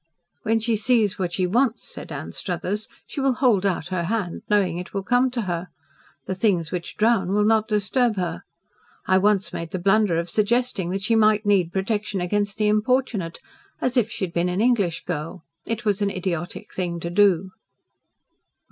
"When 0.41 0.59
she 0.59 0.75
sees 0.77 1.19
what 1.19 1.31
she 1.31 1.45
wants," 1.45 1.87
said 1.93 2.11
Anstruthers, 2.11 2.87
"she 3.05 3.19
will 3.21 3.33
hold 3.35 3.67
out 3.67 3.89
her 3.89 4.05
hand, 4.05 4.41
knowing 4.49 4.79
it 4.79 4.95
will 4.95 5.03
come 5.03 5.29
to 5.29 5.41
her. 5.43 5.67
The 6.25 6.33
things 6.33 6.71
which 6.71 6.97
drown 6.97 7.33
will 7.33 7.43
not 7.43 7.67
disturb 7.67 8.15
her. 8.15 8.41
I 9.05 9.19
once 9.19 9.53
made 9.53 9.69
the 9.69 9.77
blunder 9.77 10.17
of 10.17 10.27
suggesting 10.27 10.89
that 10.89 11.03
she 11.03 11.13
might 11.15 11.45
need 11.45 11.71
protection 11.71 12.19
against 12.19 12.57
the 12.57 12.67
importunate 12.67 13.39
as 13.79 13.95
if 13.95 14.09
she 14.09 14.25
had 14.25 14.33
been 14.33 14.49
an 14.49 14.59
English 14.59 15.03
girl. 15.03 15.43
It 15.67 15.85
was 15.85 16.01
an 16.01 16.09
idiotic 16.09 16.73
thing 16.73 16.99
to 16.99 17.11
do." 17.11 17.51